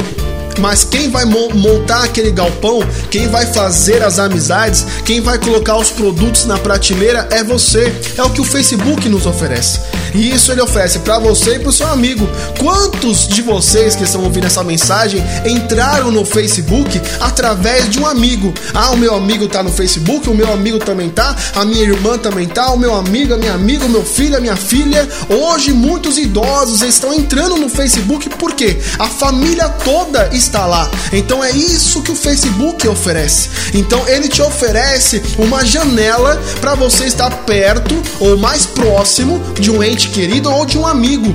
mas 0.59 0.85
quem 0.85 1.11
vai 1.11 1.25
montar 1.25 2.05
aquele 2.05 2.31
galpão, 2.31 2.81
quem 3.11 3.29
vai 3.29 3.47
fazer 3.47 4.03
as 4.03 4.19
amizades, 4.19 4.85
quem 5.05 5.21
vai 5.21 5.39
colocar 5.39 5.77
os 5.77 5.91
produtos 5.91 6.45
na 6.45 6.59
prateleira 6.59 7.29
é 7.31 7.43
você. 7.43 7.93
É 8.17 8.23
o 8.23 8.31
que 8.31 8.41
o 8.41 8.45
Facebook 8.45 9.09
nos 9.09 9.27
oferece. 9.27 9.81
E 10.15 10.31
isso 10.31 10.53
ele 10.53 10.61
oferece 10.61 10.99
para 11.01 11.19
você 11.19 11.57
e 11.57 11.59
para 11.59 11.71
o 11.71 11.73
seu 11.73 11.87
amigo. 11.89 12.29
Quantos 12.59 13.27
de 13.27 13.41
vocês 13.43 13.97
que 13.97 14.05
estão 14.05 14.23
ouvindo 14.23 14.47
essa 14.47 14.63
mensagem 14.63 15.23
entraram 15.47 16.11
no 16.11 16.25
Facebook 16.25 17.01
através 17.21 17.89
de 17.89 17.99
um 17.99 18.07
amigo? 18.07 18.53
Ah, 18.75 18.91
o 18.91 18.97
meu 18.97 19.15
amigo 19.15 19.49
tá 19.49 19.63
no 19.63 19.71
Facebook, 19.71 20.29
o 20.29 20.35
meu 20.35 20.53
amigo 20.53 20.79
também 20.79 21.09
tá, 21.09 21.35
a 21.55 21.65
minha 21.65 21.83
irmã 21.83 22.19
também 22.19 22.47
tá, 22.47 22.71
o 22.73 22.79
meu 22.79 22.95
amigo, 22.95 23.35
a 23.35 23.39
minha 23.39 23.55
amiga, 23.55 23.87
o 23.87 23.89
meu 23.89 24.05
filho, 24.05 24.37
a 24.37 24.41
minha 24.41 24.57
filha. 24.57 25.09
Hoje 25.29 25.73
muitos 25.73 26.19
idosos 26.19 26.83
estão 26.83 27.15
entrando 27.15 27.57
no 27.57 27.69
Facebook 27.69 28.29
porque 28.31 28.79
a 28.99 29.09
família 29.09 29.69
toda 29.69 30.29
está 30.33 30.42
lá. 30.51 30.91
Então 31.13 31.43
é 31.43 31.51
isso 31.51 32.03
que 32.03 32.11
o 32.11 32.17
Facebook 32.17 32.87
oferece. 32.89 33.49
Então 33.75 34.07
ele 34.09 34.29
te 34.29 34.43
oferece 34.43 35.23
uma 35.39 35.65
janela 35.65 36.41
para 36.61 36.75
você 36.75 37.05
estar 37.05 37.31
perto 37.45 37.95
ou 38.21 38.37
mais 38.37 38.67
próximo 38.67 39.41
de 39.61 39.71
um 39.71 39.83
ente 39.83 40.09
querido 40.09 40.51
ou 40.51 40.65
de 40.65 40.79
um 40.79 40.87
amigo. 40.87 41.35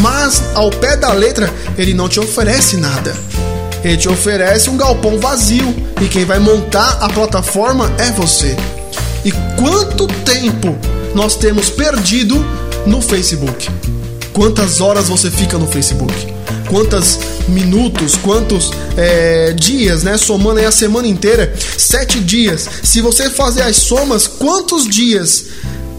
Mas 0.00 0.42
ao 0.54 0.70
pé 0.70 0.96
da 0.96 1.12
letra, 1.12 1.52
ele 1.76 1.94
não 1.94 2.08
te 2.08 2.20
oferece 2.20 2.76
nada. 2.76 3.16
Ele 3.82 3.96
te 3.96 4.08
oferece 4.08 4.70
um 4.70 4.76
galpão 4.76 5.18
vazio 5.18 5.74
e 6.00 6.08
quem 6.08 6.24
vai 6.24 6.38
montar 6.38 6.98
a 7.00 7.08
plataforma 7.08 7.92
é 7.98 8.10
você. 8.12 8.56
E 9.24 9.32
quanto 9.56 10.06
tempo 10.24 10.76
nós 11.14 11.36
temos 11.36 11.70
perdido 11.70 12.44
no 12.86 13.00
Facebook? 13.00 13.68
Quantas 14.32 14.80
horas 14.80 15.08
você 15.08 15.30
fica 15.30 15.58
no 15.58 15.66
Facebook? 15.66 16.37
Quantos 16.68 17.18
minutos, 17.48 18.16
quantos 18.16 18.70
é, 18.96 19.52
dias, 19.52 20.02
né? 20.02 20.18
Somando 20.18 20.60
aí 20.60 20.66
a 20.66 20.72
semana 20.72 21.08
inteira, 21.08 21.54
sete 21.76 22.20
dias. 22.20 22.68
Se 22.82 23.00
você 23.00 23.30
fazer 23.30 23.62
as 23.62 23.76
somas, 23.76 24.26
quantos 24.26 24.86
dias 24.86 25.46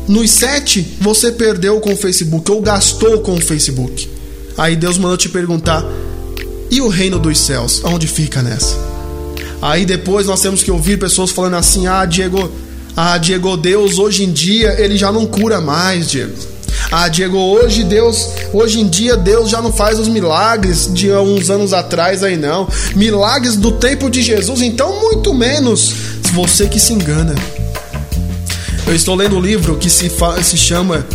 nos 0.07 0.29
sete 0.31 0.97
você 1.01 1.31
perdeu 1.31 1.79
com 1.79 1.93
o 1.93 1.97
Facebook 1.97 2.51
ou 2.51 2.61
gastou 2.61 3.19
com 3.19 3.35
o 3.35 3.41
Facebook? 3.41 4.09
Aí 4.57 4.75
Deus 4.75 4.97
mandou 4.97 5.17
te 5.17 5.29
perguntar: 5.29 5.83
e 6.69 6.81
o 6.81 6.87
reino 6.87 7.17
dos 7.17 7.39
céus? 7.39 7.81
Aonde 7.83 8.07
fica 8.07 8.41
nessa? 8.41 8.77
Aí 9.61 9.85
depois 9.85 10.27
nós 10.27 10.41
temos 10.41 10.63
que 10.63 10.71
ouvir 10.71 10.99
pessoas 10.99 11.31
falando 11.31 11.55
assim: 11.55 11.87
ah, 11.87 12.05
Diego, 12.05 12.51
ah, 12.95 13.17
Diego, 13.17 13.57
Deus 13.57 13.97
hoje 13.97 14.23
em 14.23 14.31
dia 14.31 14.79
ele 14.79 14.97
já 14.97 15.11
não 15.11 15.25
cura 15.25 15.59
mais, 15.59 16.09
Diego. 16.09 16.33
Ah, 16.91 17.07
Diego, 17.07 17.37
hoje 17.37 17.83
Deus, 17.83 18.29
hoje 18.51 18.79
em 18.79 18.87
dia 18.87 19.15
Deus 19.15 19.49
já 19.51 19.61
não 19.61 19.71
faz 19.71 19.99
os 19.99 20.07
milagres 20.07 20.91
de 20.91 21.11
uns 21.11 21.51
anos 21.51 21.71
atrás 21.71 22.23
aí 22.23 22.35
não. 22.35 22.67
Milagres 22.95 23.55
do 23.55 23.73
tempo 23.73 24.09
de 24.09 24.23
Jesus, 24.23 24.61
então 24.61 24.99
muito 24.99 25.31
menos 25.33 25.93
você 26.33 26.67
que 26.67 26.79
se 26.79 26.93
engana. 26.93 27.35
Eu 28.87 28.95
estou 28.95 29.13
lendo 29.13 29.37
um 29.37 29.41
livro 29.41 29.77
que 29.77 29.87
se, 29.87 30.11
se 30.41 30.57
chama 30.57 31.05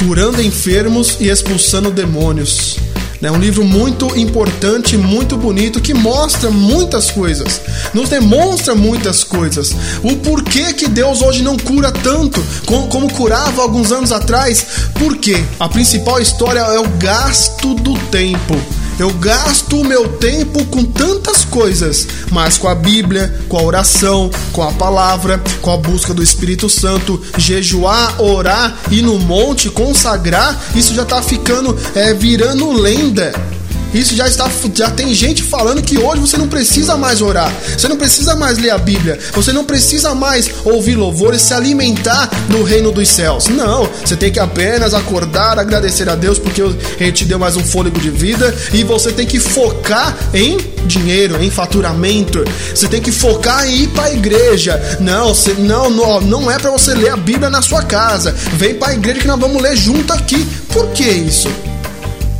Curando 0.00 0.42
Enfermos 0.42 1.16
e 1.20 1.28
Expulsando 1.28 1.92
Demônios. 1.92 2.87
É 3.20 3.32
um 3.32 3.38
livro 3.38 3.64
muito 3.64 4.16
importante, 4.16 4.96
muito 4.96 5.36
bonito, 5.36 5.80
que 5.80 5.92
mostra 5.92 6.50
muitas 6.50 7.10
coisas, 7.10 7.60
nos 7.92 8.08
demonstra 8.08 8.76
muitas 8.76 9.24
coisas. 9.24 9.74
O 10.04 10.16
porquê 10.18 10.72
que 10.72 10.88
Deus 10.88 11.20
hoje 11.20 11.42
não 11.42 11.56
cura 11.56 11.90
tanto 11.90 12.40
como, 12.64 13.12
curava 13.12 13.60
alguns 13.62 13.90
anos 13.90 14.12
atrás. 14.12 14.64
Por 14.94 15.16
quê? 15.16 15.42
A 15.58 15.68
principal 15.68 16.20
história 16.20 16.60
é 16.60 16.78
o 16.78 16.88
gasto 16.90 17.74
do 17.74 17.98
tempo. 18.08 18.54
Eu 18.98 19.12
gasto 19.14 19.80
o 19.80 19.84
meu 19.84 20.08
tempo 20.08 20.64
com 20.66 20.82
tantas 20.82 21.44
coisas, 21.44 22.08
mas 22.32 22.58
com 22.58 22.66
a 22.66 22.74
Bíblia, 22.74 23.40
com 23.48 23.56
a 23.56 23.62
oração, 23.62 24.28
com 24.52 24.60
a 24.60 24.72
palavra, 24.72 25.40
com 25.62 25.70
a 25.70 25.76
busca 25.76 26.12
do 26.12 26.22
Espírito 26.22 26.68
Santo, 26.68 27.22
jejuar, 27.36 28.20
orar, 28.20 28.76
ir 28.90 29.02
no 29.02 29.16
monte, 29.20 29.70
consagrar, 29.70 30.60
isso 30.74 30.94
já 30.94 31.04
tá 31.04 31.22
ficando, 31.22 31.78
é, 31.94 32.12
virando 32.12 32.72
lenda. 32.72 33.57
Isso 33.92 34.14
já 34.14 34.28
está, 34.28 34.50
já 34.74 34.90
tem 34.90 35.14
gente 35.14 35.42
falando 35.42 35.82
que 35.82 35.98
hoje 35.98 36.20
você 36.20 36.36
não 36.36 36.46
precisa 36.46 36.96
mais 36.96 37.22
orar, 37.22 37.52
você 37.76 37.88
não 37.88 37.96
precisa 37.96 38.36
mais 38.36 38.58
ler 38.58 38.70
a 38.70 38.78
Bíblia, 38.78 39.18
você 39.32 39.52
não 39.52 39.64
precisa 39.64 40.14
mais 40.14 40.50
ouvir 40.64 40.94
louvores, 40.94 41.42
se 41.42 41.54
alimentar 41.54 42.28
no 42.48 42.62
reino 42.62 42.92
dos 42.92 43.08
céus. 43.08 43.48
Não, 43.48 43.88
você 44.04 44.16
tem 44.16 44.30
que 44.30 44.38
apenas 44.38 44.92
acordar, 44.92 45.58
agradecer 45.58 46.08
a 46.08 46.14
Deus 46.14 46.38
porque 46.38 46.62
Ele 47.00 47.12
te 47.12 47.24
deu 47.24 47.38
mais 47.38 47.56
um 47.56 47.64
fôlego 47.64 47.98
de 47.98 48.10
vida 48.10 48.54
e 48.72 48.84
você 48.84 49.10
tem 49.10 49.26
que 49.26 49.40
focar 49.40 50.14
em 50.34 50.58
dinheiro, 50.86 51.42
em 51.42 51.50
faturamento. 51.50 52.44
Você 52.74 52.88
tem 52.88 53.00
que 53.00 53.12
focar 53.12 53.66
em 53.66 53.84
ir 53.84 53.88
para 53.88 54.04
a 54.04 54.12
igreja. 54.12 54.98
Não, 55.00 55.34
você, 55.34 55.54
não, 55.54 55.88
não, 55.90 56.20
não 56.20 56.50
é 56.50 56.58
para 56.58 56.70
você 56.70 56.94
ler 56.94 57.10
a 57.10 57.16
Bíblia 57.16 57.48
na 57.48 57.62
sua 57.62 57.82
casa. 57.82 58.34
Vem 58.54 58.74
para 58.74 58.88
a 58.88 58.94
igreja 58.94 59.20
que 59.20 59.26
nós 59.26 59.40
vamos 59.40 59.62
ler 59.62 59.76
junto 59.76 60.12
aqui. 60.12 60.46
Por 60.68 60.88
que 60.88 61.04
isso? 61.04 61.48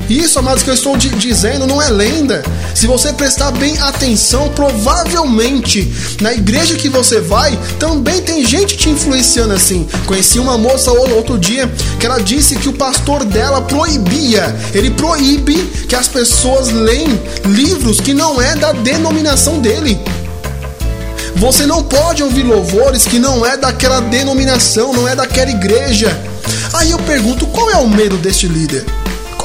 Isso, 0.08 0.38
amados, 0.38 0.62
que 0.62 0.70
eu 0.70 0.74
estou 0.74 0.96
dizendo 0.96 1.66
não 1.66 1.82
é 1.82 1.90
lenda. 1.90 2.42
Se 2.74 2.86
você 2.86 3.12
prestar 3.12 3.50
bem 3.50 3.78
atenção, 3.78 4.48
provavelmente 4.50 5.92
na 6.20 6.32
igreja 6.32 6.76
que 6.76 6.88
você 6.88 7.20
vai 7.20 7.58
também 7.78 8.22
tem 8.22 8.44
gente 8.44 8.76
te 8.76 8.88
influenciando 8.88 9.52
assim. 9.52 9.86
Conheci 10.06 10.38
uma 10.38 10.56
moça 10.56 10.90
outro 10.90 11.38
dia 11.38 11.70
que 12.00 12.06
ela 12.06 12.18
disse 12.18 12.56
que 12.56 12.68
o 12.68 12.72
pastor 12.72 13.24
dela 13.24 13.60
proibia, 13.60 14.56
ele 14.72 14.90
proíbe 14.90 15.54
que 15.88 15.94
as 15.94 16.08
pessoas 16.08 16.70
leem 16.70 17.20
livros 17.44 18.00
que 18.00 18.14
não 18.14 18.40
é 18.40 18.56
da 18.56 18.72
denominação 18.72 19.60
dele. 19.60 19.98
Você 21.36 21.66
não 21.66 21.82
pode 21.82 22.22
ouvir 22.22 22.42
louvores 22.42 23.04
que 23.04 23.18
não 23.18 23.44
é 23.44 23.56
daquela 23.56 24.00
denominação, 24.00 24.92
não 24.92 25.06
é 25.06 25.14
daquela 25.14 25.50
igreja. 25.50 26.18
Aí 26.72 26.90
eu 26.90 26.98
pergunto, 26.98 27.46
qual 27.46 27.70
é 27.70 27.76
o 27.76 27.88
medo 27.88 28.16
deste 28.16 28.48
líder? 28.48 28.84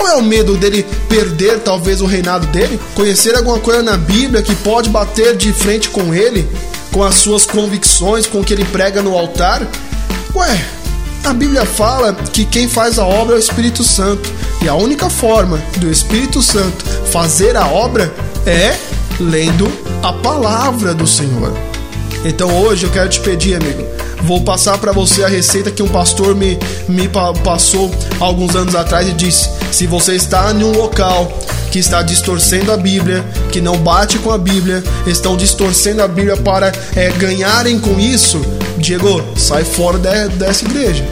Qual 0.03 0.15
é 0.15 0.17
o 0.17 0.21
medo 0.21 0.57
dele 0.57 0.85
perder 1.07 1.61
talvez 1.61 2.01
o 2.01 2.05
reinado 2.05 2.45
dele? 2.47 2.77
Conhecer 2.93 3.37
alguma 3.37 3.57
coisa 3.57 3.81
na 3.81 3.95
Bíblia 3.95 4.41
que 4.41 4.53
pode 4.53 4.89
bater 4.89 5.33
de 5.37 5.53
frente 5.53 5.87
com 5.87 6.13
ele, 6.13 6.45
com 6.91 7.01
as 7.01 7.15
suas 7.15 7.45
convicções, 7.45 8.27
com 8.27 8.41
o 8.41 8.43
que 8.43 8.51
ele 8.51 8.65
prega 8.65 9.01
no 9.01 9.17
altar? 9.17 9.65
Ué, 10.35 10.65
a 11.23 11.31
Bíblia 11.31 11.65
fala 11.65 12.13
que 12.13 12.43
quem 12.43 12.67
faz 12.67 12.99
a 12.99 13.05
obra 13.05 13.35
é 13.35 13.37
o 13.37 13.39
Espírito 13.39 13.81
Santo. 13.81 14.29
E 14.61 14.67
a 14.67 14.75
única 14.75 15.09
forma 15.09 15.57
do 15.77 15.89
Espírito 15.89 16.41
Santo 16.41 16.83
fazer 17.09 17.55
a 17.55 17.65
obra 17.67 18.13
é 18.45 18.75
lendo 19.21 19.71
a 20.03 20.11
palavra 20.11 20.93
do 20.93 21.07
Senhor. 21.07 21.53
Então 22.25 22.53
hoje 22.61 22.83
eu 22.83 22.91
quero 22.91 23.07
te 23.07 23.21
pedir, 23.21 23.55
amigo, 23.55 23.85
vou 24.23 24.41
passar 24.41 24.77
para 24.77 24.91
você 24.91 25.23
a 25.23 25.27
receita 25.27 25.71
que 25.71 25.83
um 25.83 25.87
pastor 25.87 26.35
me, 26.35 26.57
me 26.87 27.09
passou 27.43 27.93
alguns 28.19 28.55
anos 28.55 28.75
atrás 28.75 29.07
e 29.07 29.13
disse: 29.13 29.49
se 29.71 29.85
você 29.85 30.15
está 30.15 30.51
em 30.51 30.63
um 30.63 30.71
local 30.71 31.31
que 31.71 31.79
está 31.79 32.01
distorcendo 32.01 32.71
a 32.71 32.77
Bíblia, 32.77 33.23
que 33.51 33.59
não 33.59 33.77
bate 33.77 34.17
com 34.19 34.31
a 34.31 34.37
Bíblia, 34.37 34.83
estão 35.07 35.35
distorcendo 35.35 36.01
a 36.01 36.07
Bíblia 36.07 36.37
para 36.37 36.71
é, 36.95 37.09
ganharem 37.11 37.79
com 37.79 37.99
isso, 37.99 38.39
Diego, 38.77 39.23
sai 39.35 39.63
fora 39.63 39.97
de, 39.97 40.29
dessa 40.35 40.65
igreja. 40.65 41.05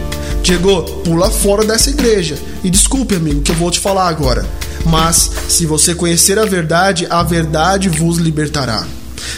Diego, 0.43 0.83
pula 1.03 1.29
fora 1.29 1.63
dessa 1.63 1.89
igreja. 1.89 2.35
E 2.63 2.69
desculpe, 2.69 3.15
amigo, 3.15 3.41
que 3.41 3.51
eu 3.51 3.55
vou 3.55 3.69
te 3.69 3.79
falar 3.79 4.07
agora. 4.07 4.45
Mas 4.85 5.29
se 5.47 5.65
você 5.65 5.93
conhecer 5.93 6.39
a 6.39 6.45
verdade, 6.45 7.05
a 7.09 7.21
verdade 7.21 7.89
vos 7.89 8.17
libertará. 8.17 8.85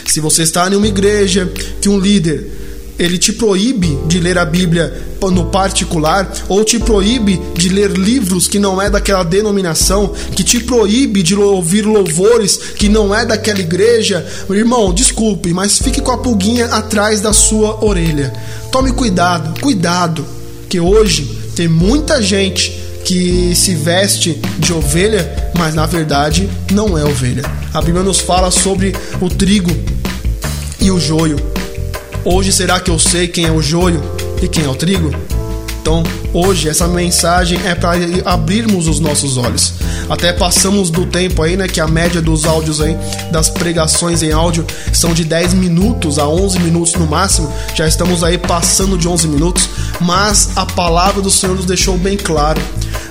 Se 0.06 0.20
você 0.20 0.42
está 0.42 0.68
em 0.70 0.74
uma 0.74 0.86
igreja 0.86 1.50
que 1.80 1.88
um 1.88 1.98
líder 1.98 2.63
ele 2.98 3.18
te 3.18 3.32
proíbe 3.32 3.98
de 4.06 4.20
ler 4.20 4.38
a 4.38 4.44
Bíblia 4.44 5.14
no 5.32 5.46
particular 5.46 6.30
ou 6.50 6.62
te 6.62 6.78
proíbe 6.78 7.40
de 7.56 7.70
ler 7.70 7.92
livros 7.92 8.46
que 8.46 8.58
não 8.58 8.80
é 8.80 8.90
daquela 8.90 9.22
denominação, 9.22 10.12
que 10.36 10.44
te 10.44 10.60
proíbe 10.60 11.22
de 11.22 11.34
ouvir 11.34 11.82
louvores 11.86 12.58
que 12.76 12.90
não 12.90 13.14
é 13.14 13.24
daquela 13.24 13.60
igreja, 13.60 14.26
irmão, 14.50 14.92
desculpe, 14.92 15.54
mas 15.54 15.78
fique 15.78 16.02
com 16.02 16.10
a 16.10 16.18
pulguinha 16.18 16.66
atrás 16.66 17.22
da 17.22 17.32
sua 17.32 17.82
orelha. 17.82 18.34
Tome 18.70 18.92
cuidado, 18.92 19.58
cuidado, 19.60 20.26
que 20.68 20.78
hoje 20.78 21.24
tem 21.56 21.68
muita 21.68 22.20
gente 22.20 22.84
que 23.04 23.54
se 23.54 23.74
veste 23.74 24.40
de 24.58 24.72
ovelha, 24.72 25.52
mas 25.56 25.74
na 25.74 25.86
verdade 25.86 26.48
não 26.72 26.98
é 26.98 27.04
ovelha. 27.04 27.44
A 27.72 27.80
Bíblia 27.80 28.02
nos 28.02 28.20
fala 28.20 28.50
sobre 28.50 28.94
o 29.20 29.28
trigo 29.28 29.70
e 30.80 30.90
o 30.90 30.98
joio. 30.98 31.53
Hoje 32.26 32.50
será 32.52 32.80
que 32.80 32.90
eu 32.90 32.98
sei 32.98 33.28
quem 33.28 33.44
é 33.44 33.52
o 33.52 33.60
joio 33.60 34.02
e 34.40 34.48
quem 34.48 34.64
é 34.64 34.68
o 34.68 34.74
trigo? 34.74 35.10
Então, 35.78 36.02
hoje 36.32 36.70
essa 36.70 36.88
mensagem 36.88 37.60
é 37.66 37.74
para 37.74 37.98
abrirmos 38.24 38.88
os 38.88 38.98
nossos 38.98 39.36
olhos. 39.36 39.74
Até 40.08 40.32
passamos 40.32 40.88
do 40.88 41.04
tempo 41.04 41.42
aí, 41.42 41.54
né, 41.54 41.68
que 41.68 41.82
a 41.82 41.86
média 41.86 42.22
dos 42.22 42.46
áudios 42.46 42.80
aí 42.80 42.96
das 43.30 43.50
pregações 43.50 44.22
em 44.22 44.32
áudio 44.32 44.66
são 44.90 45.12
de 45.12 45.22
10 45.22 45.52
minutos 45.52 46.18
a 46.18 46.26
11 46.26 46.60
minutos 46.60 46.94
no 46.94 47.06
máximo. 47.06 47.52
Já 47.74 47.86
estamos 47.86 48.24
aí 48.24 48.38
passando 48.38 48.96
de 48.96 49.06
11 49.06 49.28
minutos, 49.28 49.68
mas 50.00 50.48
a 50.56 50.64
palavra 50.64 51.20
do 51.20 51.30
Senhor 51.30 51.54
nos 51.54 51.66
deixou 51.66 51.98
bem 51.98 52.16
claro 52.16 52.58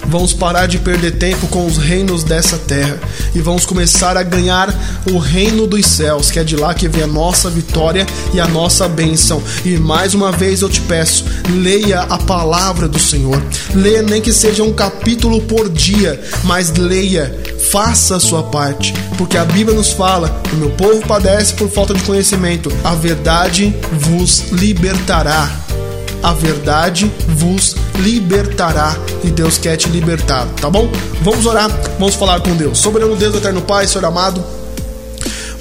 Vamos 0.07 0.33
parar 0.33 0.67
de 0.67 0.77
perder 0.77 1.17
tempo 1.17 1.47
com 1.47 1.65
os 1.65 1.77
reinos 1.77 2.23
dessa 2.23 2.57
terra 2.57 2.99
e 3.33 3.39
vamos 3.39 3.65
começar 3.65 4.17
a 4.17 4.23
ganhar 4.23 4.73
o 5.11 5.17
reino 5.17 5.65
dos 5.65 5.85
céus, 5.85 6.29
que 6.29 6.39
é 6.39 6.43
de 6.43 6.55
lá 6.55 6.73
que 6.73 6.87
vem 6.87 7.03
a 7.03 7.07
nossa 7.07 7.49
vitória 7.49 8.05
e 8.33 8.39
a 8.39 8.47
nossa 8.47 8.87
bênção. 8.87 9.41
E 9.65 9.77
mais 9.77 10.13
uma 10.13 10.31
vez 10.31 10.61
eu 10.61 10.69
te 10.69 10.81
peço, 10.81 11.25
leia 11.49 12.01
a 12.01 12.17
palavra 12.17 12.87
do 12.87 12.99
Senhor. 12.99 13.41
Leia 13.73 14.01
nem 14.01 14.21
que 14.21 14.33
seja 14.33 14.63
um 14.63 14.73
capítulo 14.73 15.41
por 15.41 15.69
dia, 15.69 16.21
mas 16.43 16.71
leia, 16.73 17.35
faça 17.71 18.17
a 18.17 18.19
sua 18.19 18.43
parte, 18.43 18.93
porque 19.17 19.37
a 19.37 19.45
Bíblia 19.45 19.75
nos 19.75 19.91
fala: 19.91 20.41
o 20.51 20.55
meu 20.57 20.69
povo 20.71 21.05
padece 21.07 21.53
por 21.53 21.69
falta 21.69 21.93
de 21.93 22.03
conhecimento. 22.03 22.71
A 22.83 22.93
verdade 22.93 23.73
vos 23.91 24.51
libertará 24.51 25.62
a 26.23 26.33
verdade 26.33 27.11
vos 27.27 27.75
libertará 27.97 28.95
e 29.23 29.29
Deus 29.29 29.57
quer 29.57 29.75
te 29.75 29.89
libertar, 29.89 30.47
tá 30.59 30.69
bom? 30.69 30.89
Vamos 31.21 31.45
orar, 31.45 31.69
vamos 31.99 32.15
falar 32.15 32.39
com 32.39 32.55
Deus. 32.55 32.77
Soberano 32.79 33.15
Deus, 33.15 33.35
eterno 33.35 33.61
Pai, 33.61 33.85
Senhor 33.85 34.05
amado, 34.05 34.43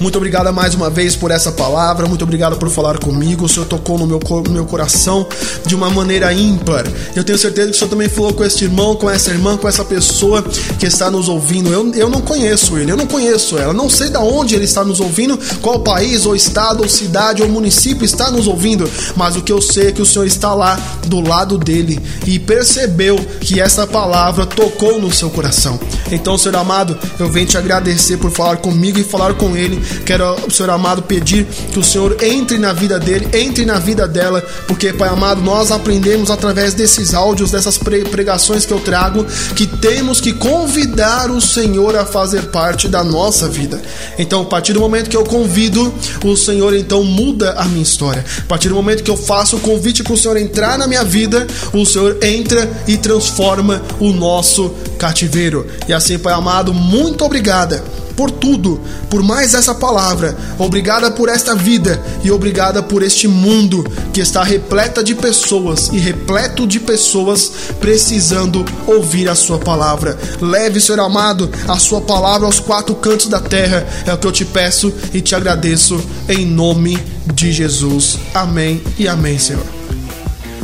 muito 0.03 0.17
obrigado 0.17 0.51
mais 0.51 0.75
uma 0.75 0.89
vez 0.89 1.15
por 1.15 1.31
essa 1.31 1.49
palavra, 1.49 2.05
muito 2.09 2.23
obrigado 2.23 2.57
por 2.57 2.69
falar 2.69 2.99
comigo. 2.99 3.45
O 3.45 3.49
Senhor 3.49 3.65
tocou 3.65 3.97
no 3.97 4.05
meu, 4.05 4.19
no 4.19 4.51
meu 4.51 4.65
coração 4.65 5.25
de 5.65 5.73
uma 5.73 5.89
maneira 5.89 6.33
ímpar. 6.33 6.83
Eu 7.15 7.23
tenho 7.23 7.37
certeza 7.37 7.69
que 7.69 7.75
o 7.75 7.79
Senhor 7.79 7.89
também 7.89 8.09
falou 8.09 8.33
com 8.33 8.43
este 8.43 8.65
irmão, 8.65 8.97
com 8.97 9.09
essa 9.09 9.31
irmã, 9.31 9.55
com 9.55 9.65
essa 9.65 9.85
pessoa 9.85 10.43
que 10.77 10.85
está 10.85 11.09
nos 11.09 11.29
ouvindo. 11.29 11.71
Eu, 11.71 11.89
eu 11.93 12.09
não 12.09 12.19
conheço 12.19 12.77
ele, 12.77 12.91
eu 12.91 12.97
não 12.97 13.07
conheço 13.07 13.57
ela, 13.57 13.71
não 13.71 13.89
sei 13.89 14.09
de 14.09 14.17
onde 14.17 14.55
ele 14.55 14.65
está 14.65 14.83
nos 14.83 14.99
ouvindo, 14.99 15.39
qual 15.61 15.79
país, 15.79 16.25
ou 16.25 16.35
estado, 16.35 16.83
ou 16.83 16.89
cidade, 16.89 17.41
ou 17.41 17.47
município 17.47 18.03
está 18.03 18.29
nos 18.29 18.45
ouvindo, 18.45 18.89
mas 19.15 19.37
o 19.37 19.41
que 19.41 19.53
eu 19.53 19.61
sei 19.61 19.87
é 19.87 19.91
que 19.93 20.01
o 20.01 20.05
Senhor 20.05 20.25
está 20.25 20.53
lá 20.53 20.77
do 21.07 21.21
lado 21.21 21.57
dele 21.57 21.97
e 22.27 22.37
percebeu 22.39 23.15
que 23.39 23.61
essa 23.61 23.87
palavra 23.87 24.45
tocou 24.45 24.99
no 24.99 25.13
seu 25.13 25.29
coração. 25.29 25.79
Então, 26.11 26.37
Senhor 26.37 26.57
amado, 26.57 26.99
eu 27.17 27.29
venho 27.31 27.47
te 27.47 27.57
agradecer 27.57 28.17
por 28.17 28.31
falar 28.31 28.57
comigo 28.57 28.99
e 28.99 29.03
falar 29.05 29.35
com 29.35 29.55
ele 29.55 29.81
Quero, 30.05 30.37
Senhor 30.53 30.69
amado, 30.69 31.01
pedir 31.01 31.45
que 31.45 31.79
o 31.79 31.83
Senhor 31.83 32.17
entre 32.21 32.57
na 32.57 32.73
vida 32.73 32.99
dele, 32.99 33.27
entre 33.33 33.65
na 33.65 33.79
vida 33.79 34.07
dela, 34.07 34.41
porque, 34.67 34.93
Pai 34.93 35.09
amado, 35.09 35.41
nós 35.41 35.71
aprendemos 35.71 36.29
através 36.29 36.73
desses 36.73 37.13
áudios, 37.13 37.51
dessas 37.51 37.77
pregações 37.77 38.65
que 38.65 38.73
eu 38.73 38.79
trago, 38.79 39.25
que 39.55 39.65
temos 39.65 40.21
que 40.21 40.33
convidar 40.33 41.31
o 41.31 41.41
Senhor 41.41 41.95
a 41.95 42.05
fazer 42.05 42.43
parte 42.43 42.87
da 42.87 43.03
nossa 43.03 43.47
vida. 43.47 43.81
Então, 44.17 44.41
a 44.41 44.45
partir 44.45 44.73
do 44.73 44.79
momento 44.79 45.09
que 45.09 45.17
eu 45.17 45.23
convido, 45.23 45.93
o 46.23 46.35
Senhor 46.35 46.75
então 46.75 47.03
muda 47.03 47.53
a 47.53 47.65
minha 47.65 47.83
história. 47.83 48.23
A 48.39 48.47
partir 48.47 48.69
do 48.69 48.75
momento 48.75 49.03
que 49.03 49.11
eu 49.11 49.17
faço 49.17 49.57
o 49.57 49.59
convite 49.59 50.03
para 50.03 50.13
o 50.13 50.17
Senhor 50.17 50.37
entrar 50.37 50.77
na 50.77 50.87
minha 50.87 51.03
vida, 51.03 51.47
o 51.73 51.85
Senhor 51.85 52.17
entra 52.21 52.69
e 52.87 52.97
transforma 52.97 53.81
o 53.99 54.11
nosso 54.11 54.73
cativeiro. 54.97 55.65
E 55.87 55.93
assim, 55.93 56.17
Pai 56.17 56.33
amado, 56.33 56.73
muito 56.73 57.23
obrigada 57.25 58.02
por 58.15 58.31
tudo, 58.31 58.79
por 59.09 59.23
mais 59.23 59.53
essa 59.53 59.73
palavra. 59.73 60.35
Obrigada 60.57 61.11
por 61.11 61.29
esta 61.29 61.55
vida 61.55 62.01
e 62.23 62.31
obrigada 62.31 62.81
por 62.81 63.03
este 63.03 63.27
mundo 63.27 63.85
que 64.11 64.21
está 64.21 64.43
repleta 64.43 65.03
de 65.03 65.15
pessoas 65.15 65.89
e 65.91 65.97
repleto 65.97 66.67
de 66.67 66.79
pessoas 66.79 67.51
precisando 67.79 68.65
ouvir 68.87 69.29
a 69.29 69.35
sua 69.35 69.57
palavra. 69.57 70.17
Leve, 70.41 70.79
Senhor 70.79 71.01
amado, 71.01 71.49
a 71.67 71.77
sua 71.77 72.01
palavra 72.01 72.45
aos 72.45 72.59
quatro 72.59 72.95
cantos 72.95 73.27
da 73.27 73.39
terra. 73.39 73.85
É 74.05 74.13
o 74.13 74.17
que 74.17 74.27
eu 74.27 74.31
te 74.31 74.45
peço 74.45 74.93
e 75.13 75.21
te 75.21 75.35
agradeço 75.35 75.99
em 76.27 76.45
nome 76.45 76.97
de 77.33 77.51
Jesus. 77.51 78.17
Amém 78.33 78.81
e 78.97 79.07
amém, 79.07 79.39
Senhor. 79.39 79.82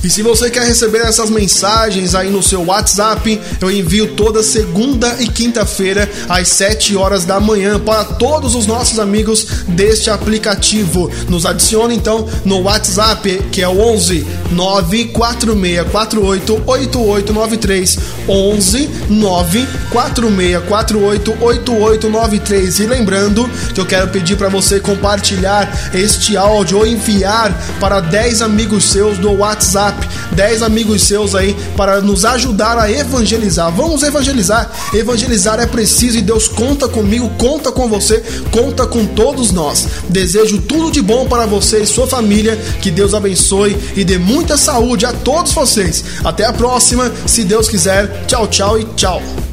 E 0.02 0.10
se 0.10 0.24
você 0.24 0.50
quer 0.50 0.66
receber 0.66 1.00
essas 1.00 1.30
mensagens 1.30 2.16
aí 2.16 2.30
no 2.30 2.42
seu 2.42 2.64
WhatsApp, 2.64 3.38
eu 3.60 3.70
envio 3.70 4.16
toda 4.16 4.42
segunda 4.42 5.18
e 5.20 5.28
quinta-feira 5.28 6.10
às 6.30 6.48
7 6.48 6.96
horas 6.96 7.26
da 7.26 7.38
manhã 7.38 7.78
para 7.78 8.06
todos 8.06 8.56
os 8.56 8.66
nossos 8.66 8.98
amigos 8.98 9.46
deste 9.68 10.10
aplicativo. 10.10 11.12
Nos 11.28 11.46
adicione 11.46 11.96
então 11.96 12.26
no 12.46 12.62
WhatsApp, 12.62 13.44
que 13.52 13.62
é 13.62 13.68
o 13.68 13.78
11 13.78 14.26
94648 14.52 16.64
8893 16.66 17.98
11 18.28 18.90
94648 19.10 21.38
8893 21.42 22.80
e 22.80 22.86
lembrando 22.86 23.50
que 23.74 23.82
eu 23.82 23.86
quero 23.86 24.08
pedir 24.08 24.38
para 24.38 24.48
você 24.48 24.80
compartilhar 24.80 25.92
este 25.94 26.38
áudio 26.38 26.78
ou 26.78 26.88
enviar 26.88 27.52
para 27.82 28.00
10 28.00 28.42
amigos 28.42 28.86
seus 28.86 29.18
do 29.18 29.34
WhatsApp 29.34 29.89
WhatsApp, 29.90 30.08
10 30.36 30.62
amigos 30.62 31.04
seus 31.04 31.36
aí 31.36 31.56
para 31.76 32.02
nos 32.02 32.24
ajudar 32.26 32.78
a 32.78 32.92
evangelizar. 32.92 33.72
Vamos 33.72 34.04
evangelizar. 34.04 34.70
Evangelizar 34.94 35.60
é 35.60 35.66
preciso 35.66 36.18
e 36.18 36.22
Deus 36.22 36.48
conta 36.48 36.88
comigo, 36.88 37.30
conta 37.38 37.72
com 37.72 37.88
você, 37.88 38.24
conta 38.52 38.86
com 38.86 39.06
todos 39.06 39.52
nós. 39.52 39.88
Desejo 40.10 40.62
tudo 40.62 40.92
de 40.92 41.02
bom 41.02 41.28
para 41.28 41.46
você 41.46 41.80
e 41.80 41.88
sua 41.88 42.08
família. 42.08 42.56
Que 42.82 42.92
Deus 42.92 43.14
abençoe 43.14 43.78
e 43.96 44.04
dê 44.04 44.18
muita 44.18 44.58
saúde 44.58 45.06
a 45.06 45.14
todos 45.14 45.54
vocês. 45.54 46.04
Até 46.24 46.46
a 46.46 46.54
próxima, 46.54 47.12
se 47.26 47.44
Deus 47.44 47.68
quiser. 47.68 48.26
Tchau, 48.28 48.48
tchau 48.48 48.80
e 48.80 48.86
tchau. 48.96 49.49